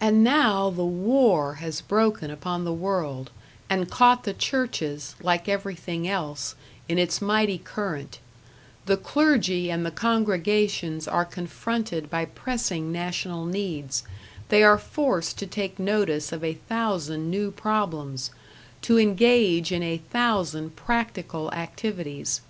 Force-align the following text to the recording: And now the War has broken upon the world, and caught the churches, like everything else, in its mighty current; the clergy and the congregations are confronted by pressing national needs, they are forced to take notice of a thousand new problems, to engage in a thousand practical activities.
And 0.00 0.24
now 0.24 0.70
the 0.70 0.84
War 0.84 1.54
has 1.62 1.80
broken 1.82 2.32
upon 2.32 2.64
the 2.64 2.72
world, 2.72 3.30
and 3.70 3.88
caught 3.88 4.24
the 4.24 4.34
churches, 4.34 5.14
like 5.22 5.48
everything 5.48 6.08
else, 6.08 6.56
in 6.88 6.98
its 6.98 7.22
mighty 7.22 7.58
current; 7.58 8.18
the 8.86 8.96
clergy 8.96 9.70
and 9.70 9.86
the 9.86 9.92
congregations 9.92 11.06
are 11.06 11.24
confronted 11.24 12.10
by 12.10 12.24
pressing 12.24 12.90
national 12.90 13.44
needs, 13.46 14.02
they 14.48 14.64
are 14.64 14.78
forced 14.78 15.38
to 15.38 15.46
take 15.46 15.78
notice 15.78 16.32
of 16.32 16.42
a 16.42 16.54
thousand 16.68 17.30
new 17.30 17.52
problems, 17.52 18.32
to 18.82 18.98
engage 18.98 19.70
in 19.70 19.84
a 19.84 19.98
thousand 20.10 20.74
practical 20.74 21.52
activities. 21.54 22.40